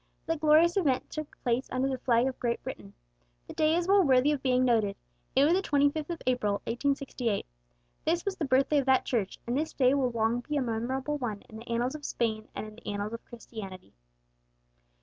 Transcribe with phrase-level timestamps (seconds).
[0.25, 2.95] That glorious event took place under the flag of Great Britain.
[3.47, 4.95] The day is well worthy of being noted;
[5.35, 7.45] it was the 25th of April 1868.
[8.03, 11.19] This was the birthday of that Church, and this day will long be a memorable
[11.19, 13.93] one in the annals of Spain and in the annals of Christianity."